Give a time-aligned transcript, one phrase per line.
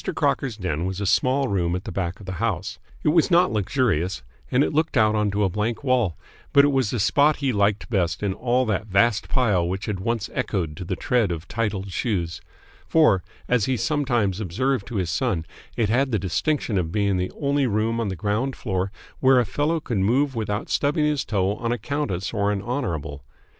[0.15, 2.79] Crocker's den was a small room at the back of the house.
[3.03, 6.17] It was not luxurious, and it looked out onto a blank wall,
[6.53, 9.99] but it was the spot he liked best in all that vast pile which had
[9.99, 12.41] once echoed to the tread of titled shoes;
[12.87, 15.45] for, as he sometimes observed to his son,
[15.77, 19.45] it had the distinction of being the only room on the ground floor where a
[19.45, 23.23] fellow could move without stubbing his toe on a countess or an honourable.